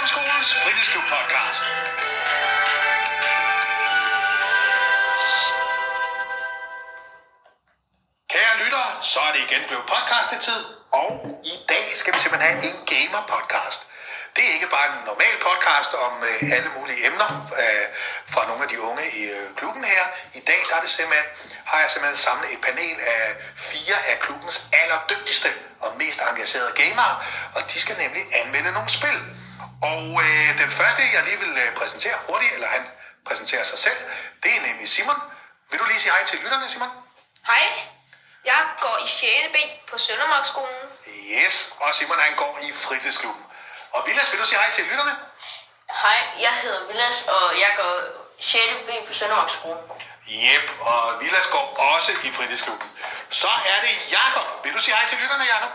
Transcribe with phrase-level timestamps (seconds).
[0.00, 1.62] Ungdomsskolens fritidsklub podcast.
[8.32, 10.60] Kære lyttere, så er det igen blevet podcastetid,
[11.00, 11.08] og
[11.54, 13.80] i dag skal vi simpelthen have en gamer-podcast.
[14.36, 17.30] Det er ikke bare en normal podcast om øh, alle mulige emner
[17.62, 17.86] øh,
[18.32, 20.04] fra nogle af de unge i øh, klubben her.
[20.34, 21.28] I dag der er det simpelthen,
[21.64, 23.22] har jeg simpelthen samlet et panel af
[23.56, 25.48] fire af klubbens allerdygtigste
[25.80, 27.14] og mest engagerede gamere,
[27.54, 29.18] og de skal nemlig anmelde nogle spil.
[29.82, 32.88] Og øh, den første, jeg lige vil øh, præsentere hurtigt, eller han
[33.26, 33.96] præsenterer sig selv,
[34.42, 35.16] det er nemlig Simon.
[35.70, 36.90] Vil du lige sige hej til lytterne, Simon?
[37.46, 37.64] Hej,
[38.44, 39.30] jeg går i 6.
[39.54, 39.56] B
[39.90, 40.84] på Søndermarkskolen.
[41.06, 43.44] Yes, og Simon han går i fritidsklubben.
[43.92, 45.16] Og Vilas, vil du sige hej til lytterne?
[46.02, 47.94] Hej, jeg hedder Vilas, og jeg går
[48.40, 48.62] 6.
[48.86, 49.84] B på Søndermarkskolen.
[50.26, 52.88] Jep, og Vilas går også i fritidsklubben.
[53.30, 54.64] Så er det Jakob.
[54.64, 55.70] Vil du sige hej til lytterne, Jakob?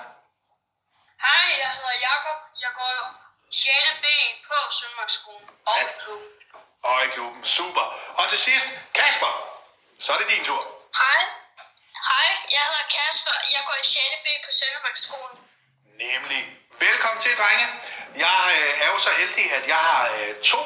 [1.25, 2.37] Hej, jeg hedder Jakob.
[2.61, 3.24] Jeg går
[3.63, 3.71] 6.
[4.03, 4.07] B
[4.47, 6.29] på Søndermarkskolen og i klubben.
[6.83, 7.43] Og i klubben.
[7.43, 7.85] Super.
[8.19, 9.31] Og til sidst, Kasper.
[9.99, 10.61] Så er det din tur.
[11.01, 11.21] Hej.
[12.11, 13.35] Hej, jeg hedder Kasper.
[13.55, 13.99] Jeg går i 6.
[14.25, 15.37] B på Søndermarkskolen.
[16.05, 16.43] Nemlig.
[16.79, 17.67] Velkommen til, drenge.
[18.25, 20.61] Jeg øh, er jo så heldig, at jeg har øh, to.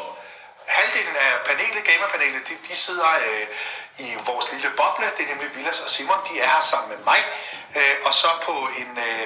[0.68, 3.46] Halvdelen af panelet, gamerpanelet, de, de sidder øh,
[4.00, 5.06] i vores lille boble.
[5.18, 6.26] Det er nemlig Vilas og Simon.
[6.28, 7.22] De er her sammen med mig.
[7.76, 9.26] Øh, og så på en øh,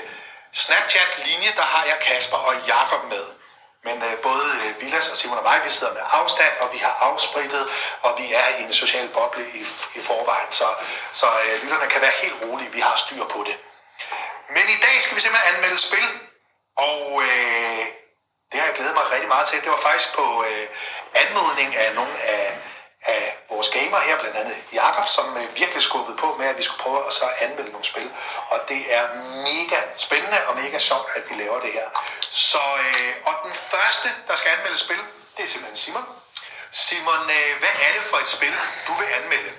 [0.54, 3.43] Snapchat-linje, der har jeg Kasper og Jakob med.
[3.84, 6.98] Men øh, både øh, og Simon og mig, vi sidder med afstand, og vi har
[7.02, 7.68] afsprittet,
[8.02, 9.62] og vi er i en social boble i,
[9.96, 10.52] i forvejen.
[10.52, 10.68] Så,
[11.14, 13.56] så øh, lytterne kan være helt rolige, vi har styr på det.
[14.50, 16.10] Men i dag skal vi simpelthen anmelde spil,
[16.78, 17.84] og øh,
[18.50, 19.62] det har jeg glædet mig rigtig meget til.
[19.64, 20.68] Det var faktisk på øh,
[21.14, 22.58] anmodning af nogle af,
[23.06, 26.64] af vores gamer her, blandt andet Jakob, som øh, virkelig skubbede på med, at vi
[26.64, 28.12] skulle prøve at så anmelde nogle spil.
[28.50, 29.04] Og det er
[29.50, 31.88] mega spændende og mega sjovt, at vi laver det her.
[32.30, 35.02] Så, øh, og den første, der skal anmelde spil,
[35.38, 36.06] det er simpelthen Simon.
[36.72, 38.54] Simon, øh, hvad er det for et spil,
[38.88, 39.52] du vil anmelde?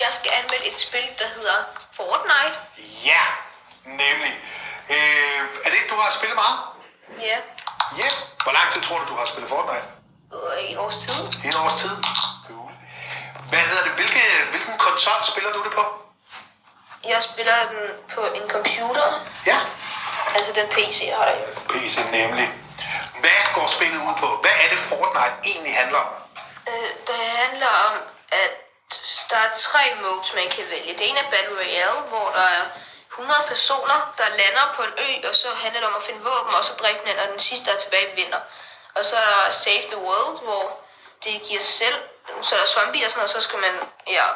[0.00, 1.58] Jeg skal anmelde et spil, der hedder
[1.92, 2.58] Fortnite.
[3.04, 3.24] Ja,
[3.84, 4.34] nemlig.
[4.90, 6.58] Øh, er det et, du har spillet meget?
[7.20, 7.38] Ja,
[7.98, 8.08] Ja.
[8.42, 9.84] Hvor lang tid tror du, du har spillet Fortnite?
[10.30, 11.48] og en års tid.
[11.48, 11.90] En års tid.
[13.54, 13.92] Hvad hedder det?
[13.92, 15.84] Hvilke, hvilken konsol spiller du det på?
[17.12, 17.82] Jeg spiller den
[18.14, 19.06] på en computer,
[19.46, 19.58] Ja.
[20.36, 21.54] altså den PC, jeg har derhjemme.
[21.72, 22.48] PC nemlig.
[23.22, 24.28] Hvad går spillet ud på?
[24.42, 26.12] Hvad er det Fortnite egentlig handler om?
[26.70, 27.94] Øh, det handler om,
[28.42, 28.50] at
[29.30, 30.92] der er tre modes, man kan vælge.
[30.98, 32.64] Det ene er Battle Royale, hvor der er
[33.12, 36.54] 100 personer, der lander på en ø, og så handler det om at finde våben,
[36.54, 38.40] og så dræbe den, og den sidste, der er tilbage, vinder.
[38.96, 40.64] Og så er der Save the World, hvor
[41.24, 41.98] det giver selv,
[42.42, 43.74] så er der zombie og sådan noget, så skal man
[44.06, 44.26] ja,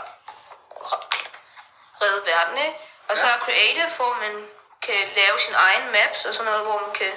[2.02, 2.78] redde verden, ikke?
[3.08, 4.48] Og så er Creative, hvor man
[4.82, 7.12] kan lave sin egen maps og sådan noget, hvor man kan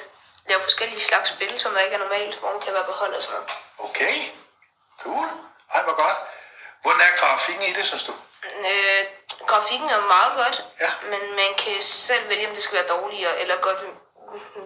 [0.49, 3.13] lave forskellige slags spil, som der ikke er normalt, hvor man kan være på hold
[3.13, 3.51] og sådan noget.
[3.77, 4.15] Okay.
[5.03, 5.27] Cool.
[5.75, 6.17] Ej, hvor godt.
[6.81, 8.13] Hvordan er grafikken i det, synes du?
[8.69, 9.05] Øh,
[9.47, 10.91] grafikken er meget godt, Ja.
[11.03, 13.77] men man kan selv vælge, om det skal være dårligere, eller godt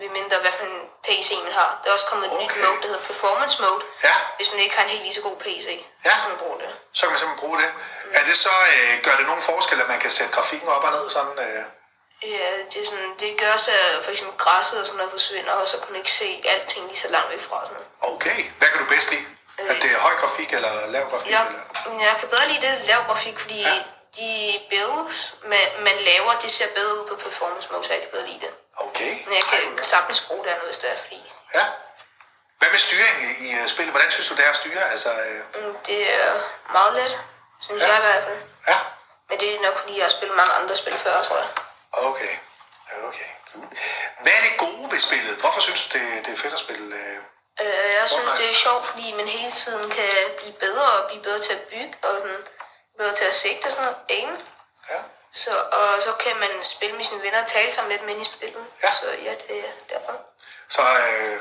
[0.01, 1.69] ved mindre, hvad for en PC man har.
[1.83, 2.61] Der er også kommet et nyt Okay.
[2.65, 4.15] mode, der hedder Performance Mode, Ja.
[4.37, 5.67] hvis man ikke har en helt lige så god PC,
[6.05, 6.09] Ja.
[6.13, 6.69] så kan man bruge det.
[6.93, 7.69] Så kan man simpelthen bruge det.
[8.19, 10.91] Er det så, øh, gør det nogen forskel, at man kan sætte grafikken op og
[10.91, 11.39] ned sådan?
[11.47, 11.63] Øh?
[12.23, 15.51] Ja, det, er sådan, det gør så, at for eksempel græsset og sådan noget forsvinder,
[15.51, 17.57] og så kan man ikke se alting lige så langt væk fra.
[17.65, 17.73] Sådan.
[17.77, 18.15] noget.
[18.15, 18.39] Okay.
[18.57, 19.25] Hvad kan du bedst lide?
[19.57, 21.31] At det er høj grafik eller lav grafik?
[21.31, 21.47] Jeg,
[21.85, 22.05] Eller?
[22.05, 23.83] jeg kan bedre lide det lav grafik, fordi ja.
[24.17, 28.11] de builds, man, man laver, det ser bedre ud på Performance Mode, så jeg kan
[28.11, 28.49] bedre lide det.
[28.77, 29.11] Okay.
[29.25, 31.65] Men jeg kan sagtens bruge det det er, fordi Ja.
[32.59, 33.91] Hvad med styringen i, øh, spillet?
[33.93, 34.91] Hvordan synes du, det er at styre?
[34.91, 36.33] Altså, øh, Mm, Det er
[36.71, 37.19] meget let,
[37.61, 37.87] synes Ja.
[37.87, 38.41] jeg i hvert fald.
[38.67, 38.77] ja.
[39.29, 41.47] Men det er nok fordi, jeg har spillet mange andre spil før, tror jeg.
[41.91, 42.37] Okay.
[43.07, 43.29] Okay.
[44.21, 45.35] Hvad er det gode ved spillet?
[45.37, 46.95] Hvorfor synes du, det, det er fedt at spille?
[46.95, 47.17] Øh?
[47.61, 51.23] Øh, jeg synes, det er sjovt, fordi man hele tiden kan blive bedre og blive
[51.23, 52.47] bedre til at bygge, og sådan,
[52.97, 53.97] bedre til at sigte og sådan noget.
[54.09, 54.37] Aim.
[54.89, 54.99] Ja.
[55.43, 58.21] Så, og så kan man spille med sine venner og tale sammen med dem inde
[58.21, 58.65] i spillet.
[58.83, 58.93] Ja.
[58.93, 60.13] Så ja, det er derfor.
[60.69, 61.39] Så øh,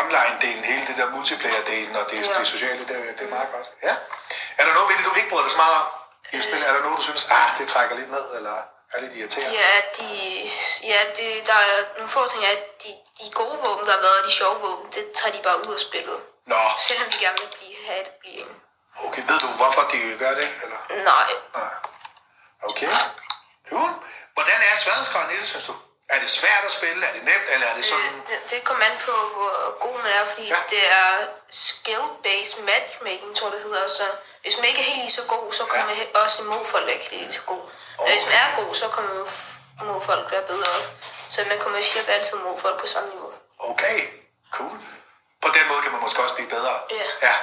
[0.00, 2.38] online-delen, hele det der multiplayer-delen og det, ja.
[2.38, 3.68] Det sociale, det, det er meget godt.
[3.82, 3.94] Ja.
[4.58, 5.86] Er der noget ved det, du ikke bryder dig så meget om
[6.32, 6.68] i spillet?
[6.68, 8.56] Er der noget, du synes, ah, det trækker lidt ned, eller
[8.92, 9.58] er lidt irriterende?
[9.58, 10.08] Ja, de,
[10.82, 14.18] ja det, der er nogle få ting, at de, de gode våben, der har været,
[14.20, 16.18] og de sjove våben, det tager de bare ud af spillet.
[16.46, 18.44] Nå, Selvom de gerne vil blive, have det blive
[19.06, 19.22] okay.
[19.28, 20.48] Ved du, hvorfor de gør det?
[20.62, 20.78] Eller?
[21.04, 21.74] Nej, Nej.
[22.62, 22.88] Okay.
[23.70, 23.90] Cool.
[24.34, 25.74] Hvordan er sværhedsgraden i det, synes du?
[26.14, 27.06] Er det svært at spille?
[27.06, 27.46] Er det nemt?
[27.54, 28.04] Eller er det sådan...
[28.04, 30.56] Det, det, det kommer an på, hvor god man er, fordi Ja.
[30.70, 31.08] det er
[31.50, 33.86] skill-based matchmaking, tror det hedder.
[33.88, 34.04] Så
[34.42, 35.96] hvis man ikke er helt lige så god, så kommer Ja.
[35.98, 37.62] man også imod folk, der ikke er lige så god.
[37.98, 39.26] Men hvis man er god, så kommer man
[39.82, 40.72] imod folk, der er bedre.
[41.30, 43.32] Så man kommer cirka altid imod folk på samme niveau.
[43.58, 43.96] Okay,
[44.52, 44.76] cool.
[45.42, 46.74] på den måde kan man måske også blive bedre.
[46.90, 46.96] Ja.
[47.28, 47.34] Ja.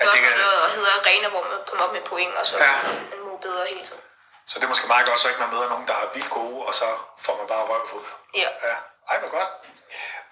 [0.00, 0.32] At det er kan,
[0.76, 2.72] hedder arena, hvor man kommer op med point, og så ja.
[3.10, 4.00] man må bedre hele tiden.
[4.50, 6.66] Så det er måske meget godt, så ikke man møder nogen, der er vildt gode,
[6.66, 6.88] og så
[7.18, 8.06] får man bare røvfuld.
[8.34, 8.48] Ja.
[8.68, 8.76] Ja,
[9.10, 9.48] ej, hvor godt.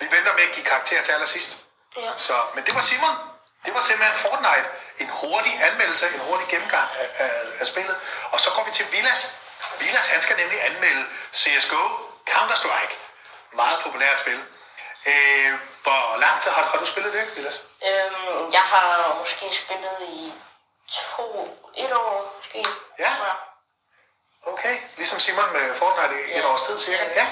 [0.01, 1.57] Vi venter med at give karakter til allersidst.
[1.97, 2.11] Ja.
[2.17, 3.17] Så, men det var Simon.
[3.65, 4.69] Det var simpelthen Fortnite.
[4.99, 7.31] En hurtig anmeldelse, en hurtig gennemgang af, af,
[7.61, 7.97] af spillet.
[8.33, 9.39] Og så går vi til Vilas.
[9.79, 11.85] Vilas, han skal nemlig anmelde CSGO
[12.31, 12.95] Counter-Strike.
[13.53, 14.45] Meget populært spil.
[15.07, 17.63] Øh, hvor lang tid har, har du spillet det, Vilas?
[17.89, 20.33] Øhm, jeg har måske spillet i
[20.91, 22.65] to, et år måske.
[22.99, 23.05] Ja.
[23.05, 23.37] jeg.
[24.47, 26.47] Okay, ligesom Simon med Fortnite i et Ja.
[26.53, 27.05] års tid cirka.
[27.15, 27.27] Ja.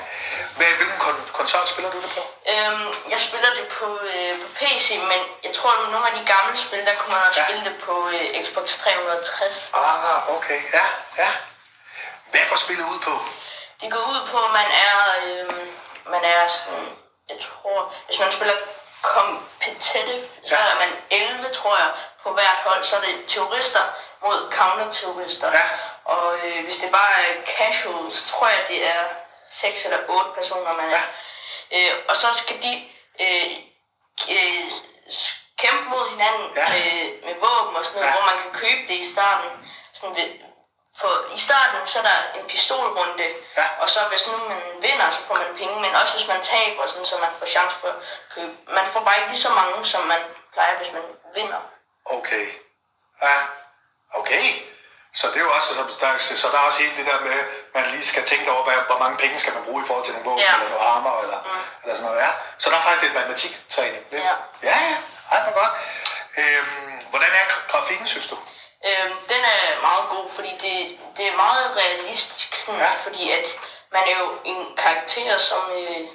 [0.56, 2.20] Hvad, hvilken kon- konsol spiller du det på?
[2.53, 6.25] Øhm, jeg spiller det på, øh, på PC, men jeg tror, at nogle af de
[6.26, 7.47] gamle spil, der kunne man også Ja.
[7.47, 9.70] spille det på øh, Xbox 360.
[9.75, 10.61] Ah, okay.
[10.73, 10.85] Ja,
[11.19, 11.31] ja.
[12.31, 13.14] Hvad går spillet ud på?
[13.81, 15.67] Det går ud på, at man er, øh,
[16.06, 16.88] man er sådan,
[17.29, 18.55] jeg tror, hvis man spiller
[19.02, 20.62] competitive, så Ja.
[20.70, 21.91] er man 11, tror jeg,
[22.23, 22.85] på hvert hold.
[22.85, 23.81] Så er det terrorister
[24.23, 25.52] mod counter-terrorister.
[25.52, 25.62] Ja.
[26.14, 29.03] Og øh, hvis det bare er casual, så tror jeg, det er
[29.53, 31.03] 6 eller 8 personer, man er.
[31.75, 32.75] Øh, og så skal de
[33.20, 33.50] øh,
[34.37, 34.62] øh,
[35.58, 36.69] kæmpe mod hinanden Ja.
[36.69, 38.17] med, med våben og sådan noget, Ja.
[38.19, 39.50] hvor man kan købe det i starten.
[39.93, 40.31] Sådan ved,
[41.00, 43.67] for i starten, så er der en pistolrunde, Ja.
[43.81, 46.87] og så hvis nu man vinder, så får man penge, men også hvis man taber,
[46.87, 47.94] sådan, så man får chance for at
[48.35, 48.52] købe.
[48.69, 51.02] Man får bare ikke lige så mange, som man plejer, hvis man
[51.35, 51.61] vinder.
[52.05, 52.47] Okay.
[53.23, 53.38] Ja,
[54.14, 54.44] okay.
[55.14, 57.32] Så det er jo også, så der, så der er også helt det der med,
[57.32, 60.05] at man lige skal tænke over, hvad, hvor mange penge skal man bruge i forhold
[60.05, 60.55] til nogle våben, Ja.
[60.55, 61.61] eller noget armor, eller, mm.
[61.82, 62.23] eller sådan noget.
[62.26, 62.31] Ja.
[62.58, 64.03] Så der er faktisk lidt matematiktræning.
[64.11, 64.25] Lidt.
[64.25, 64.35] Ja.
[64.62, 64.97] Ja, ja.
[65.32, 65.73] Ej, hvor godt.
[66.38, 68.37] Øhm, hvordan er grafikken, synes du?
[68.88, 72.87] Øhm, den er meget god, fordi det, det er meget realistisk, sådan, Ja.
[72.87, 72.93] ja.
[73.05, 73.47] fordi at
[73.93, 75.62] man er jo en karakter, som...
[75.76, 76.09] Øh,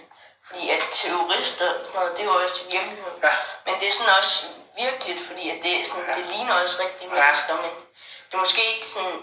[0.48, 3.20] fordi at terrorister, noget, det er jo også i virkeligheden.
[3.24, 3.30] Ja.
[3.66, 4.46] Men det er sådan også
[4.78, 6.16] virkeligt, fordi at det, sådan, Ja.
[6.16, 7.22] det ligner også rigtige Ja.
[7.26, 7.72] mennesker, men
[8.32, 9.18] det er måske ikke sådan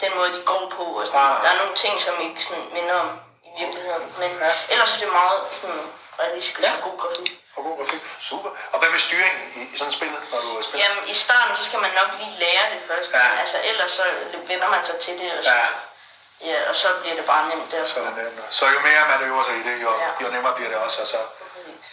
[0.00, 0.82] den måde, de går på.
[0.84, 1.20] Og sådan.
[1.20, 1.42] Nej.
[1.42, 3.10] Der er nogle ting, som ikke sådan minder om
[3.44, 4.14] i virkeligheden.
[4.18, 4.52] Men Ja.
[4.68, 5.82] ellers er det meget sådan
[6.18, 6.72] realistisk Ja.
[6.76, 7.30] og god grafik.
[7.56, 8.00] Og god grafik.
[8.20, 8.50] Super.
[8.72, 10.86] Og hvad med styringen i, i sådan et spil, når du spiller?
[10.88, 13.10] Jamen, i starten, så skal man nok lige lære det først.
[13.12, 13.40] Ja.
[13.40, 14.04] Altså, ellers så
[14.50, 15.56] vender man sig til det, og så, Ja,
[16.46, 16.52] ja.
[16.52, 17.86] ja, og så bliver det bare nemt der.
[17.86, 18.54] så er det nemt.
[18.54, 20.08] Så jo mere man øver sig i det, jo, Ja.
[20.22, 21.16] jo nemmere bliver det også altså,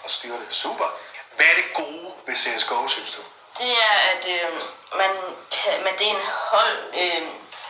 [0.06, 0.48] at styre det.
[0.50, 0.88] Super.
[1.36, 3.22] Hvad er det gode ved CSGO, synes du?
[3.58, 4.54] Det er, at øh,
[4.98, 5.10] man
[5.52, 7.22] kan, men det er en hold, øh,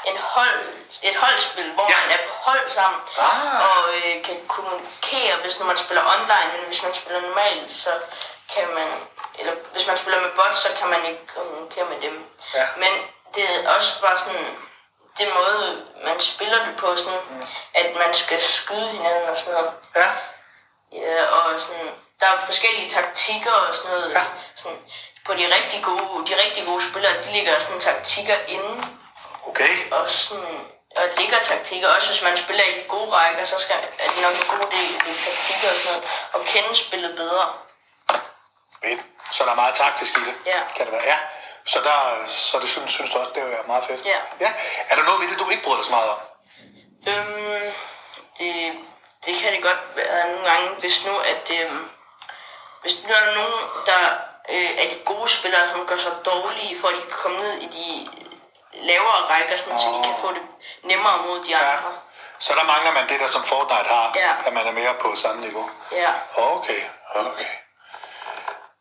[0.06, 0.60] en hold,
[1.02, 1.96] et holdspil, hvor Ja.
[2.08, 3.70] man er på hold sammen, Ah.
[3.70, 7.92] og øh, kan kommunikere, hvis nu man spiller online, men hvis man spiller normalt, så
[8.56, 8.88] kan man,
[9.40, 12.26] eller hvis man spiller med bots, så kan man ikke kommunikere med dem.
[12.54, 12.66] Ja.
[12.78, 12.92] Men
[13.36, 14.58] det er også bare sådan,
[15.18, 17.46] det måde, man spiller det på, sådan, mm.
[17.74, 19.72] at man skal skyde hinanden og sådan noget.
[19.96, 20.10] Ja.
[20.92, 21.90] Ja, og sådan,
[22.20, 24.12] der er forskellige taktikker og sådan noget.
[24.12, 24.24] Ja.
[24.56, 24.80] Sådan,
[25.26, 28.84] på de rigtig gode, de rigtig gode spillere, de ligger sådan taktikker inde,
[29.48, 29.92] Okay.
[29.92, 30.60] og sådan,
[30.98, 31.88] og ligger taktikker.
[31.96, 34.68] Også hvis man spiller i de gode rækker, så skal, er det nok en god
[34.72, 37.54] del af taktikker og sådan noget, og kende spillet bedre.
[38.84, 39.02] Fedt.
[39.32, 40.60] Så der er meget taktisk i det, Ja.
[40.76, 41.04] kan det være.
[41.04, 41.18] Ja.
[41.66, 44.06] Så, der, så det synes, synes du også, det er meget fedt.
[44.06, 44.18] Ja.
[44.40, 44.54] ja.
[44.90, 46.18] Er der noget ved det, du ikke bryder dig så meget om?
[47.08, 47.72] Øhm,
[48.40, 48.74] det,
[49.26, 51.90] det kan det godt være nogle gange, hvis nu, at øhm,
[52.82, 54.00] hvis nu er der nogen, der
[54.50, 57.54] øh, er de gode spillere, som gør sig dårlige, for at de kan komme ned
[57.62, 58.10] i de
[58.74, 60.42] lavere rækker, sådan, så de kan få det
[60.84, 61.58] nemmere mod de Ja.
[61.78, 61.92] andre.
[62.40, 64.32] Så der mangler man det der, som Fortnite har, Ja.
[64.48, 65.70] at man er mere på samme niveau.
[65.92, 66.12] Ja.
[66.38, 66.82] Okay,
[67.16, 67.52] okay.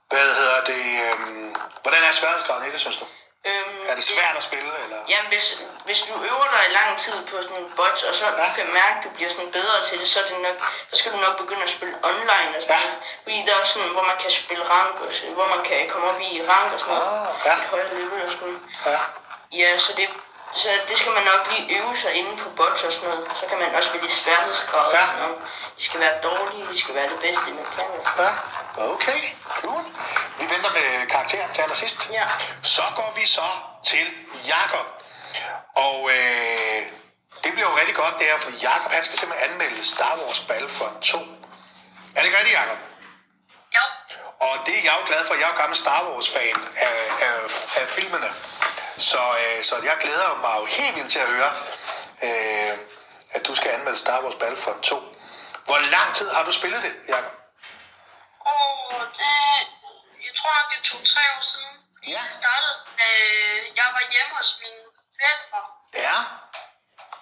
[0.08, 0.84] Hvad hedder det?
[1.12, 3.04] Øhm, hvordan er sværhedsgraden i det, synes du?
[3.48, 4.98] Øhm, Er det svært at spille, eller?
[5.08, 5.46] Jamen, hvis,
[5.84, 8.30] hvis du øver dig i lang tid på sådan en bot, og så Ja.
[8.30, 10.58] du kan mærke, at du bliver sådan bedre til det, så, det nok,
[10.90, 12.84] så skal du nok begynde at spille online og sådan Ja.
[12.84, 12.98] noget.
[13.22, 16.06] Fordi der er sådan, hvor man kan spille rank, og så, hvor man kan komme
[16.10, 17.28] op i rank og sådan noget.
[17.28, 17.54] Ah, ja.
[17.62, 18.98] Et højere level og sådan Ja.
[19.60, 20.08] Ja, så det,
[20.54, 23.26] så det skal man nok lige øve sig inde på bots og sådan noget.
[23.40, 24.92] Så kan man også vælge sværhedsgrad.
[24.92, 25.00] Ja.
[25.00, 25.06] Ja.
[25.06, 25.34] Sådan, om
[25.78, 27.84] de skal være dårlige, de skal være det bedste, man kan.
[28.18, 28.30] Ja,
[28.92, 29.84] okay, cool.
[30.38, 32.10] Vi venter med karakteren til allersidst.
[32.12, 32.26] Ja.
[32.62, 33.48] Så går vi så
[33.84, 34.06] til
[34.46, 34.86] Jakob.
[35.76, 36.82] Og øh,
[37.44, 40.40] det bliver jo rigtig godt det her, fordi Jakob han skal simpelthen anmelde Star Wars
[40.40, 41.18] Battlefront 2.
[41.18, 42.78] Er det ikke rigtigt, Jakob?
[43.76, 43.84] Jo.
[44.40, 45.34] Og det er jeg jo glad for.
[45.34, 47.34] Jeg er jo gammel Star Wars-fan af, af,
[47.80, 48.30] af filmene.
[48.98, 51.52] Så, øh, så jeg glæder mig jo helt vildt til at høre,
[52.26, 52.78] øh,
[53.30, 54.96] at du skal anmelde Star Wars Battlefront 2.
[55.66, 57.34] Hvor lang tid har du spillet det, Jakob?
[58.40, 59.36] Og det,
[60.26, 61.74] jeg tror nok, det tog tre år siden.
[62.06, 62.10] Ja.
[62.10, 64.82] Jeg startede, øh, jeg var hjemme hos mine
[65.16, 65.60] forældre.
[66.04, 66.16] Ja.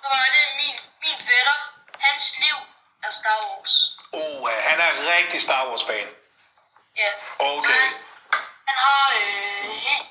[0.00, 1.59] Så var det min, min fætter,
[1.99, 2.56] hans liv
[3.06, 3.75] er Star Wars.
[4.12, 6.09] Oh, han er rigtig Star Wars-fan.
[6.97, 7.11] Ja.
[7.38, 7.87] Okay.
[8.68, 10.09] Han, har øh, helt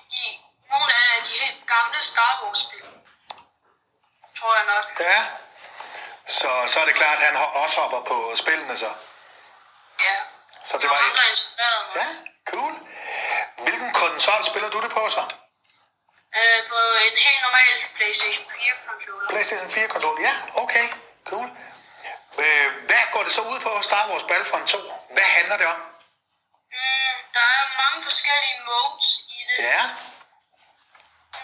[0.75, 2.85] nogle af de helt gamle Star Wars-spil.
[4.37, 4.85] Tror jeg nok.
[4.99, 5.19] Ja.
[6.27, 8.91] Så, så er det klart, at han også hopper på spillene så.
[10.05, 10.15] Ja.
[10.63, 11.95] Så det Det var var ham, der inspirerede mig.
[12.01, 12.07] Ja,
[12.51, 12.73] cool.
[13.65, 15.23] Hvilken konsol spiller du det på så?
[16.39, 16.77] Øh, på
[17.07, 19.29] en helt normal PlayStation 4-controller.
[19.29, 20.21] PlayStation 4 konsol.
[20.21, 20.87] Ja, okay.
[21.29, 21.47] Cool.
[22.43, 24.77] Øh, hvad går det så ud på Star Wars Battlefront 2?
[25.15, 25.79] Hvad handler det om?
[26.75, 29.63] Mm, der er mange forskellige modes i det.
[29.63, 29.81] Ja.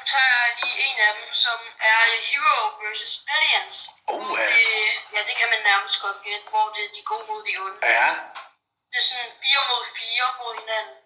[0.01, 1.57] Nu tager jeg lige en af dem, som
[1.91, 3.13] er Hero vs.
[3.27, 3.77] Billions.
[4.13, 4.45] Oh, ja.
[4.45, 4.67] det,
[5.13, 7.79] ja, det kan man nærmest godt gætte, hvor det er de gode mod de onde.
[7.99, 8.09] Ja.
[8.91, 10.97] Det er sådan 4 mod 4 mod hinanden.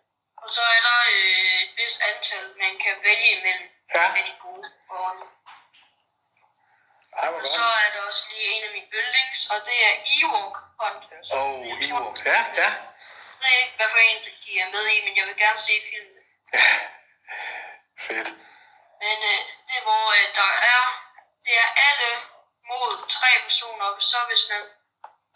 [0.43, 4.05] Og så er der øh, et vist antal, man kan vælge imellem Ja.
[4.19, 5.25] af de gode og onde.
[7.21, 10.55] Ej, Og så er der også lige en af mine yndlings, og det er Ewok
[10.79, 11.03] Hunt.
[11.31, 12.21] Åh, oh, Ewoks.
[12.25, 12.69] Ja, ja.
[13.41, 15.73] Jeg ved ikke, hvad for en de er med i, men jeg vil gerne se
[15.89, 16.23] filmen.
[18.07, 18.29] Fedt.
[19.03, 20.83] Men øh, det hvor øh, der er,
[21.45, 22.09] det er alle
[22.69, 24.61] mod tre personer, så hvis man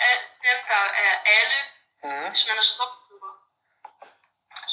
[0.09, 1.59] er dem, der er alle,
[2.03, 2.29] Mm.
[2.29, 3.33] hvis man er stopklubber,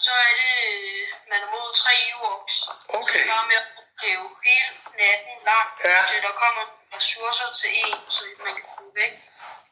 [0.04, 2.54] så er det, øh, man er mod tre Ewoks.
[2.88, 3.12] Okay.
[3.12, 6.04] Så det er bare med at opleve hele natten lang, Ja.
[6.08, 6.64] til der kommer
[6.96, 9.12] ressourcer til en, så man kan komme væk.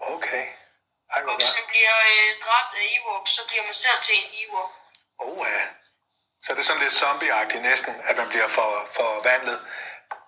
[0.00, 0.46] Okay.
[1.12, 4.28] Ej, Og hvis man bliver øh, dræbt af Ewoks, så bliver man selv til en
[4.42, 4.70] Ewok.
[5.18, 5.62] Oh, ja.
[6.44, 9.58] Så det er sådan lidt zombie næsten, at man bliver for, forvandlet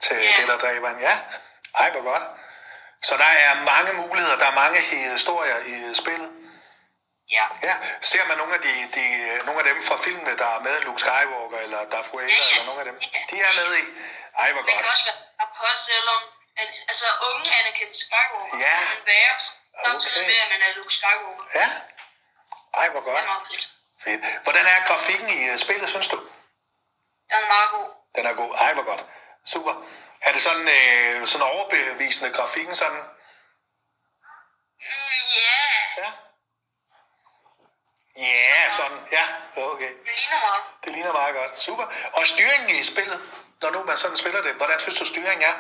[0.01, 0.35] til Ja.
[0.39, 1.01] det, der dræber en.
[1.01, 1.19] Ja.
[1.79, 2.23] Ej, hvor godt.
[3.03, 6.31] Så der er mange muligheder, der er mange historier i spillet.
[7.31, 7.45] Ja.
[7.63, 9.05] Ja, ser man nogle af, de, de,
[9.47, 12.51] nogle af dem fra filmene, der er med, Luke Skywalker eller Darth Vader, Ja, ja.
[12.51, 12.97] eller nogle af dem,
[13.31, 13.83] de er med i.
[14.43, 14.83] Ej, hvor Man godt.
[14.85, 16.21] kan også være på selvom
[16.91, 18.77] altså unge Anakin Skywalker Ja.
[18.93, 19.35] kan være,
[19.85, 20.27] samtidig Okay.
[20.31, 21.45] med, at man er Luke Skywalker.
[21.61, 21.69] Ja.
[22.81, 23.25] Ej, hvor Det godt.
[23.25, 23.65] er meget fedt.
[24.07, 24.43] Fedt.
[24.43, 26.17] Hvordan er grafikken i øh, spillet, synes du?
[27.31, 27.89] Den er meget god.
[28.17, 28.55] Den er god.
[28.55, 29.05] Ej, hvor godt.
[29.47, 29.75] Super.
[30.21, 33.03] Er det sådan, øh, sådan overbevisende grafikken sådan?
[34.81, 35.63] Mm, ja,
[36.03, 36.13] Ja.
[38.17, 38.99] Ja, sådan.
[39.13, 39.25] Ja,
[39.57, 39.91] okay.
[40.07, 40.63] det ligner meget.
[40.85, 41.61] Det ligner meget godt.
[41.61, 41.87] Super.
[42.13, 43.21] Og styringen i spillet,
[43.63, 45.55] når nu man sådan spiller det, hvordan synes du styringen er?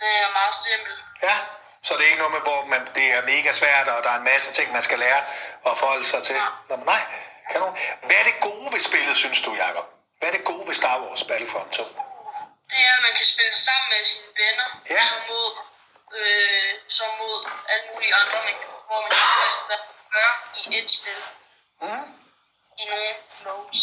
[0.00, 1.00] Det er meget simpelt.
[1.22, 1.36] Ja,
[1.82, 4.18] så det er ikke noget med, hvor man, det er mega svært, og der er
[4.18, 5.20] en masse ting, man skal lære
[5.68, 6.36] at forholde sig til.
[6.68, 7.02] Nå, men nej,
[7.52, 7.76] kanon.
[8.06, 9.86] Hvad er det gode ved spillet, synes du, Jacob?
[10.18, 11.82] Hvad er det gode ved Star Wars Battlefront 2?
[12.70, 15.02] Det er, at man kan spille sammen med sine venner, Ja.
[15.10, 15.50] som mod,
[16.20, 17.36] øh, som mod
[17.72, 18.54] alle mulige andre, man,
[18.88, 20.30] hvor man ikke vidste, hvad man gør
[20.70, 21.20] i et spil.
[21.82, 22.06] Mm.
[22.80, 23.80] I nogle modes.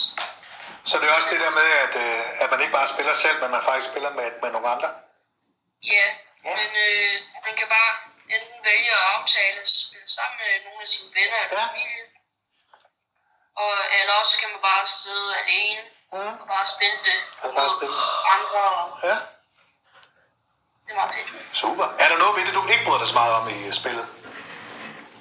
[0.89, 3.41] Så det er også det der med, at, øh, at man ikke bare spiller selv,
[3.41, 4.89] men man faktisk spiller med, med nogle andre.
[5.83, 6.05] Ja,
[6.45, 6.53] Ja.
[6.59, 7.13] men øh,
[7.45, 7.91] man kan bare
[8.35, 11.67] enten vælge at aftale at spille sammen med nogle af sine venner eller Ja.
[11.67, 12.03] familie.
[13.63, 16.39] Og, eller også kan man bare sidde alene Mm.
[16.41, 17.95] og bare spille det Og bare spille.
[18.35, 18.61] andre.
[19.09, 19.15] Ja,
[20.85, 21.57] Det er meget fedt.
[21.57, 21.85] super.
[22.03, 24.05] Er der noget ved det, du ikke bryder dig så meget om i øh, spillet?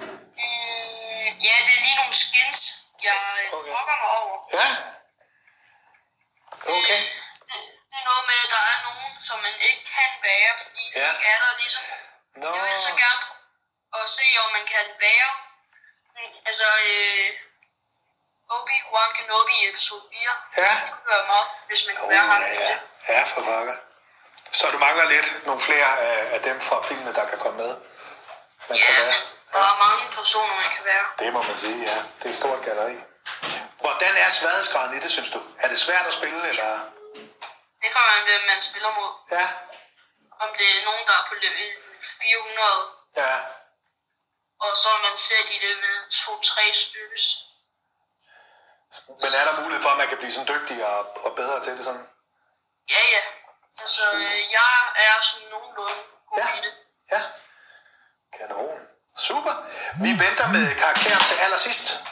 [0.01, 2.59] Mm, ja, det er lige nogle skins,
[3.03, 3.19] jeg
[3.53, 3.71] Okay.
[3.73, 4.37] brokker mig over.
[4.59, 4.69] Ja.
[6.77, 7.01] Okay.
[7.49, 7.59] Det,
[7.91, 10.99] det er noget med, at der er nogen, som man ikke kan være, fordi de
[11.01, 11.09] Ja.
[11.13, 11.83] ikke er der ligesom.
[12.43, 12.51] Nå.
[12.57, 13.23] Jeg vil så gerne
[13.99, 15.29] og se, om man kan være.
[16.49, 17.29] Altså, øh,
[18.57, 20.31] Obi-Wan Kenobi i episode 4.
[20.65, 20.73] Ja.
[20.85, 22.43] Det kunne være meget, hvis man kunne Oh, være ham.
[22.43, 22.79] ja,
[23.15, 23.77] ja, for pokker.
[24.53, 27.73] Så du mangler lidt nogle flere af, af dem fra filmene, der kan komme med.
[28.69, 29.13] Man kan Ja, være.
[29.13, 31.05] men der er mange personer, man kan være.
[31.19, 31.99] Det må man sige, ja.
[32.19, 32.97] Det er et stort galleri.
[33.81, 35.43] Hvordan er sværhedsgraden i det, synes du?
[35.59, 36.81] Er det svært at spille, eller?
[37.85, 39.13] Det kommer an, hvem man spiller mod.
[39.39, 39.47] Ja.
[40.45, 41.71] Om det er nogen, der er på level
[42.23, 42.77] 400,
[43.17, 43.35] Ja.
[44.65, 47.25] og så er man selv i level 2-3 stykkes.
[49.23, 51.85] Men er der mulighed for, at man kan blive sådan dygtigere og, bedre til det
[51.85, 52.07] sådan?
[52.91, 53.21] Ja, ja.
[53.81, 54.73] Altså, øh, jeg
[55.07, 55.95] er sådan nogenlunde
[56.31, 56.59] god Ja.
[56.59, 56.75] i det.
[57.13, 57.23] Ja.
[58.39, 58.79] Kanon.
[59.19, 59.55] Super.
[60.05, 62.07] Vi venter med karakteren til allersidst.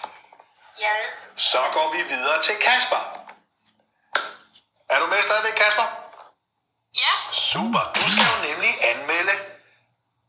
[0.78, 0.94] Ja,
[1.36, 3.21] Så går vi videre til Kasper.
[4.92, 5.86] Er du med stadigvæk, Kasper?
[7.02, 7.12] ja.
[7.52, 7.82] Super.
[7.96, 9.32] Du skal jo nemlig anmelde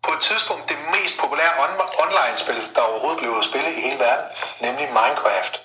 [0.04, 4.28] på et tidspunkt det mest populære on- online-spil, der overhovedet blev spillet i hele verden,
[4.60, 5.56] nemlig Minecraft.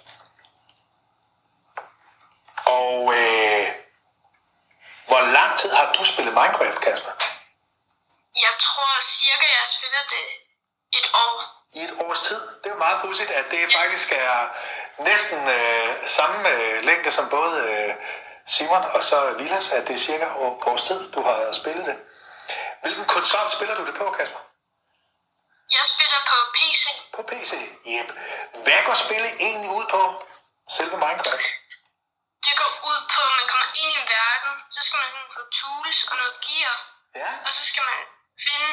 [2.79, 3.65] Og øh,
[5.09, 7.11] hvor lang tid har du spillet Minecraft, Kasper?
[8.47, 10.25] Jeg tror cirka, jeg har spillet det
[10.99, 11.35] et år.
[11.73, 12.41] I et års tid.
[12.59, 14.49] Det er jo meget pudsigt, at det faktisk er
[14.99, 17.95] næsten øh, samme øh, længde som både øh,
[18.55, 20.27] Simon og så Vilas, at det er cirka
[20.71, 21.97] års tid, du har spillet det.
[22.83, 24.41] Hvilken konsol spiller du det på, Kasper?
[25.77, 26.85] Jeg spiller på PC.
[27.17, 27.53] På PC?
[27.95, 28.09] Yep.
[28.65, 30.03] Hvad går spillet egentlig ud på?
[30.77, 31.47] Selve Minecraft?
[32.47, 35.41] det går ud på, at man kommer ind i en verden, så skal man få
[35.59, 36.75] tools og noget gear,
[37.23, 37.31] Ja.
[37.47, 37.99] og så skal man
[38.47, 38.71] finde,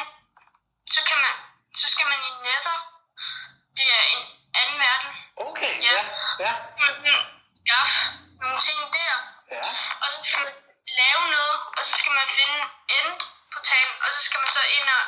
[0.94, 1.34] så kan man,
[1.80, 2.76] så skal man i nether.
[3.78, 4.22] Det er en
[4.60, 5.10] anden verden.
[5.48, 5.92] Okay, Ja.
[5.96, 6.02] ja.
[6.44, 6.52] Ja.
[6.82, 7.18] Man kan
[8.42, 9.14] nogle ting der,
[9.50, 9.62] Ja.
[10.02, 10.52] og så skal man
[11.00, 12.58] lave noget, og så skal man finde
[12.96, 13.10] end
[13.54, 15.02] portalen, og så skal man så ind og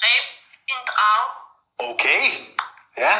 [0.00, 0.26] dræbe
[0.72, 1.26] en drage.
[1.90, 2.22] Okay.
[2.96, 3.14] Ja.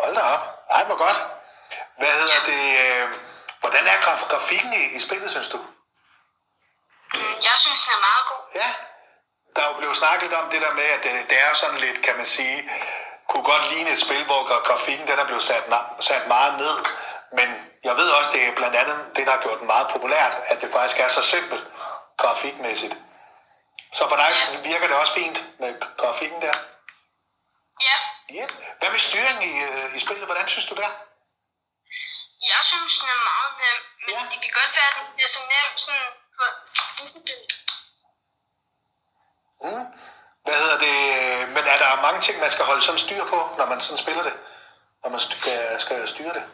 [0.00, 0.44] Hold da op.
[0.70, 1.18] Ej, hvor godt.
[1.98, 2.62] Hvad hedder det?
[2.86, 3.08] øh,
[3.60, 5.58] Hvordan er graf- grafikken i, i spillet, synes du?
[7.14, 8.42] Mm, Jeg synes, den er meget god.
[8.54, 8.74] Ja.
[9.56, 12.02] Der er jo blevet snakket om det der med, at det, det er sådan lidt,
[12.04, 12.70] kan man sige,
[13.28, 15.64] kunne godt ligne et spil, hvor gra- grafikken den er blevet sat,
[16.00, 16.76] sat meget ned.
[17.32, 20.34] Men jeg ved også, det er blandt andet det, der har gjort den meget populært,
[20.46, 21.64] at det faktisk er så simpelt
[22.18, 22.96] grafikmæssigt.
[23.92, 24.32] Så for dig
[24.64, 26.54] virker det også fint med grafikken der?
[27.82, 27.96] Ja,
[28.30, 28.52] Yep.
[28.78, 30.24] Hvad med styringen i, øh, i spillet?
[30.24, 30.90] Hvordan synes du der?
[32.52, 34.20] jeg synes, den er meget nem, men Ja.
[34.30, 36.06] det kan godt være, at den bliver så nem sådan
[36.36, 36.44] på
[39.62, 39.86] Mm.
[40.44, 40.98] Hvad hedder det?
[41.48, 44.22] Men er der mange ting, man skal holde sådan styr på, når man sådan spiller
[44.22, 44.34] det?
[45.02, 46.44] Når man skal, skal styre det?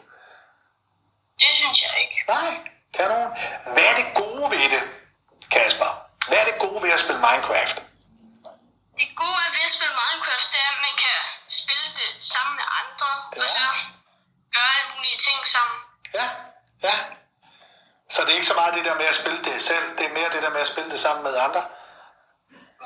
[1.39, 2.17] Det synes jeg ikke.
[2.27, 2.51] Nej,
[2.97, 3.31] kanon.
[3.73, 4.83] Hvad er det gode ved det,
[5.51, 5.91] Kasper?
[6.27, 7.77] Hvad er det gode ved at spille Minecraft?
[8.99, 11.17] Det gode ved at spille Minecraft, det er, at man kan
[11.61, 13.41] spille det sammen med andre, Ja.
[13.43, 13.65] og så
[14.55, 15.77] gøre alle mulige ting sammen.
[16.19, 16.27] Ja,
[16.87, 16.95] ja.
[18.13, 20.13] Så det er ikke så meget det der med at spille det selv, det er
[20.13, 21.63] mere det der med at spille det sammen med andre?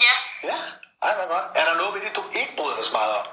[0.06, 0.16] Ja.
[0.50, 0.58] Ja,
[1.04, 1.46] ej, hvor godt.
[1.56, 3.26] Er der noget ved det, du ikke bryder dig så meget om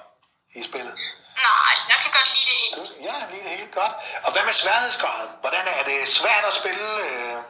[0.54, 0.94] i spillet?
[1.36, 3.04] Nej, jeg kan godt lide det helt.
[3.06, 3.92] Ja, lige det helt godt.
[4.24, 5.30] Og hvad med sværhedsgraden?
[5.40, 6.88] Hvordan er det svært at spille?
[7.00, 7.42] øh,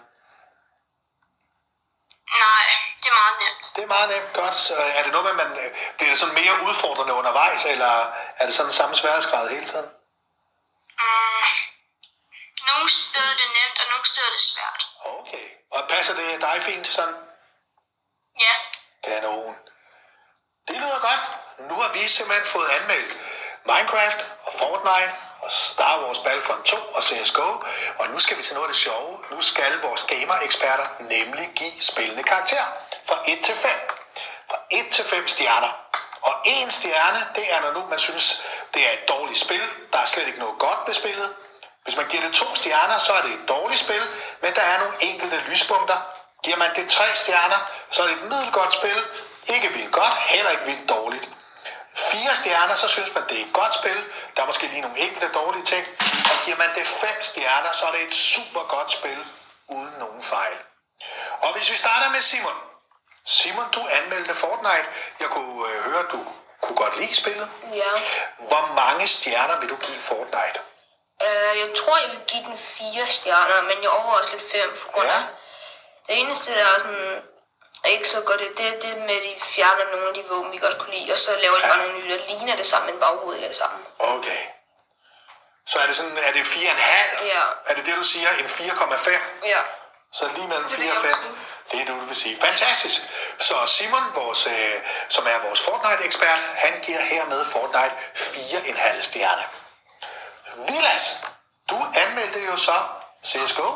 [2.44, 2.66] Nej,
[3.02, 3.72] det er meget nemt.
[3.76, 4.54] Det er meget nemt godt.
[4.54, 8.46] Så er det noget med, man øh, bliver det sådan mere udfordrende undervejs, eller er
[8.46, 9.90] det sådan samme sværhedsgrad hele tiden?
[11.00, 11.44] Mm.
[12.70, 14.80] Nogle steder er det nemt, og nogle steder er det svært.
[15.04, 15.46] Okay.
[15.70, 17.14] Og passer det dig fint sådan?
[18.40, 18.54] Ja.
[19.04, 19.56] Kanon.
[20.68, 21.20] Det lyder godt.
[21.58, 23.12] Nu har vi simpelthen fået anmeldt
[23.64, 27.48] Minecraft og Fortnite og Star Wars Battlefront 2 og CSGO.
[27.98, 29.18] Og nu skal vi til noget af det sjove.
[29.30, 32.64] Nu skal vores gamer-eksperter nemlig give spillende karakter
[33.08, 33.70] fra 1 til 5.
[34.50, 35.72] Fra 1 til 5 stjerner.
[36.22, 39.62] Og en stjerne, det er når nu man synes, det er et dårligt spil.
[39.92, 41.30] Der er slet ikke noget godt ved spillet.
[41.84, 44.02] Hvis man giver det to stjerner, så er det et dårligt spil,
[44.42, 45.96] men der er nogle enkelte lyspunkter.
[46.44, 49.04] Giver man det tre stjerner, så er det et middelgodt spil.
[49.48, 51.28] Ikke vildt godt, heller ikke vildt dårligt.
[52.10, 54.04] Fire stjerner, så synes man, det er et godt spil.
[54.36, 55.86] Der er måske lige nogle enkelte dårlige ting.
[56.30, 59.18] Og giver man det fem stjerner, så er det et super godt spil,
[59.68, 60.56] uden nogen fejl.
[61.40, 62.58] Og hvis vi starter med Simon.
[63.26, 64.86] Simon, du anmeldte Fortnite.
[65.20, 66.20] Jeg kunne øh, høre, at du
[66.62, 67.48] kunne godt lide spillet.
[67.72, 67.92] Ja.
[68.38, 70.58] Hvor mange stjerner vil du give Fortnite?
[71.22, 74.76] Øh, jeg tror, jeg vil give den fire stjerner, men jeg overvejer også lidt fem,
[74.76, 75.22] for grund af Ja.
[76.08, 77.22] det eneste, der er sådan
[77.84, 80.52] er ikke så godt, det er det med, at de fjerner nogle af de våben,
[80.52, 81.68] vi godt kunne lide, og så laver de Ja.
[81.68, 83.78] bare nogle nye, der ligner det samme, men bare overhovedet ikke er det samme.
[83.98, 84.38] Okay.
[85.66, 87.24] Så er det sådan, er det 4,5?
[87.24, 87.40] Ja.
[87.66, 88.30] Er det det, du siger?
[88.30, 89.20] En 4,5?
[89.44, 89.58] Ja.
[90.12, 91.10] Så lige mellem Det er 4 og det, 5.
[91.10, 91.34] jeg vil sige.
[91.72, 92.40] Det er det, du vil sige.
[92.40, 93.00] Fantastisk.
[93.38, 94.74] Så Simon, vores, øh,
[95.08, 99.44] som er vores Fortnite-ekspert, han giver hermed Fortnite 4,5 stjerne.
[100.68, 101.24] Vilas,
[101.70, 102.74] du anmeldte jo så
[103.24, 103.70] CSGO.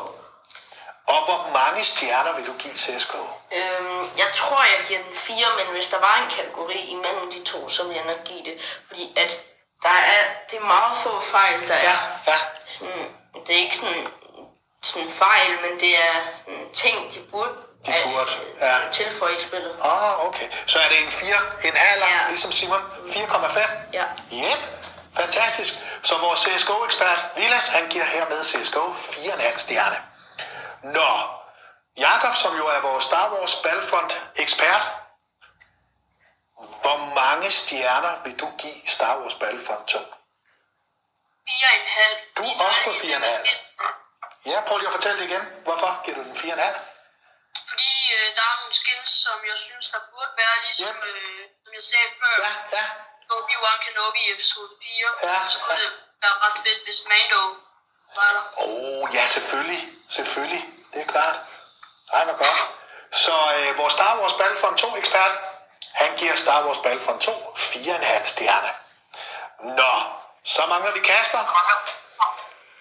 [1.07, 3.17] Og hvor mange stjerner vil du give CSGO?
[3.51, 7.43] Øhm, jeg tror, jeg giver den 4, men hvis der var en kategori imellem de
[7.43, 8.61] to, så vil jeg nok give det.
[8.87, 9.31] Fordi at
[9.83, 11.97] der er, det er meget få fejl, der Ja, er.
[12.27, 12.37] ja.
[12.65, 13.15] Sådan,
[13.47, 14.07] det er ikke sådan,
[14.83, 17.53] sådan fejl, men det er sådan ting, de burde,
[17.85, 18.31] De burde,
[18.61, 18.75] ja.
[18.91, 19.75] tilføje i spillet.
[19.83, 20.47] Ah, okay.
[20.67, 22.27] Så er det en 4, en halv, Ja.
[22.27, 22.81] ligesom Simon.
[23.07, 23.59] 4,5?
[23.93, 24.03] Ja.
[24.33, 24.59] Yep,
[25.17, 25.73] fantastisk.
[26.03, 29.95] Så vores CSGO-ekspert, Vilas, han giver hermed CSGO 4,5 stjerne.
[30.83, 31.11] Nå,
[31.97, 34.83] Jakob, som jo er vores Star Wars Battlefront-ekspert,
[36.81, 39.99] hvor mange stjerner vil du give Star Wars Battlefront 2?
[39.99, 40.03] 4,5.
[42.37, 43.69] Du er også på 4,5.
[44.45, 45.43] Ja, prøv lige at fortælle det igen.
[45.63, 46.79] Hvorfor giver du den 4,5?
[47.69, 51.03] Fordi øh, der er nogle skills, som jeg synes, der burde være, ligesom Yep.
[51.09, 52.33] øh, som jeg sagde før.
[52.45, 52.83] Ja, ja.
[53.35, 55.09] Obi-Wan Kenobi i episode 4.
[55.27, 55.81] Ja, så kunne ja.
[55.83, 55.91] det
[56.23, 57.41] være ret fedt, hvis Mando.
[58.57, 59.87] Åh, oh, ja, selvfølgelig.
[60.09, 60.65] Selvfølgelig.
[60.93, 61.39] Det er klart.
[62.13, 62.59] Ej, hvor godt.
[63.11, 65.31] Så øh, vores Star Wars Battlefront 2 ekspert,
[65.93, 68.71] han giver Star Wars Battlefront 2 4,5 stjerne.
[69.59, 69.91] Nå,
[70.43, 71.39] så mangler vi Kasper.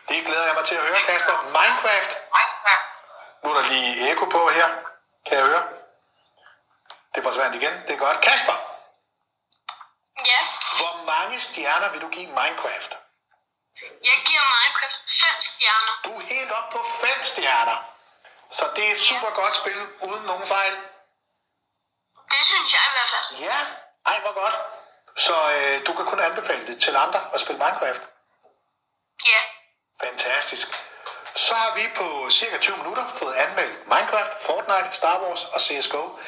[0.09, 1.43] Det glæder jeg mig til at høre, Kasper.
[1.43, 2.17] Minecraft.
[3.45, 4.69] Nu er der lige eko på her.
[5.27, 5.63] Kan jeg høre?
[7.15, 7.73] Det forsvandt igen.
[7.87, 8.21] Det er godt.
[8.21, 8.53] Kasper,
[10.27, 10.41] Ja,
[10.79, 12.99] hvor mange stjerner vil du give Minecraft?
[13.83, 15.01] Jeg giver Minecraft
[15.35, 15.95] 5 stjerner.
[16.05, 17.79] Du er helt op på 5 stjerner.
[18.51, 20.75] Så det er et super godt spil, uden nogen fejl.
[22.33, 23.41] Det synes jeg i hvert fald.
[23.41, 23.59] Ja,
[24.07, 24.57] ej hvor godt.
[25.17, 28.03] Så øh, du kan kun anbefale det til andre at spille Minecraft.
[29.27, 29.41] Ja.
[30.07, 30.69] Fantastisk.
[31.35, 36.19] Så har vi på cirka 20 minutter fået anmeldt Minecraft, Fortnite, Star Wars og CSGO.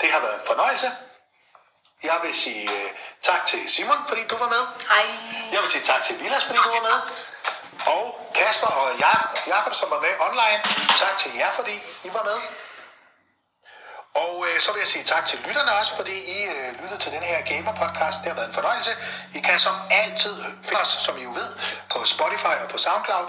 [0.00, 0.90] Det har været en fornøjelse.
[2.02, 2.90] Jeg vil sige uh,
[3.22, 4.62] tak til Simon, fordi du var med.
[4.88, 5.06] Hej.
[5.52, 6.98] Jeg vil sige tak til Vilas, fordi du var med.
[7.94, 10.60] Og Kasper og Jak- Jakob, som var med online.
[10.98, 11.72] Tak til jer, fordi
[12.04, 12.38] I var med.
[14.14, 17.12] Og øh, så vil jeg sige tak til lytterne også, fordi I øh, lyttede til
[17.12, 18.18] den her Gamer-podcast.
[18.20, 18.90] Det har været en fornøjelse.
[19.34, 21.48] I kan som altid finde os, som I jo ved,
[21.90, 23.26] på Spotify og på SoundCloud.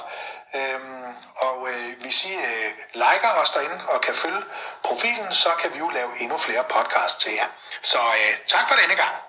[0.56, 4.44] Øhm, og øh, hvis I øh, liker os derinde og kan følge
[4.84, 7.48] profilen, så kan vi jo lave endnu flere podcasts til jer.
[7.82, 9.27] Så øh, tak for denne gang.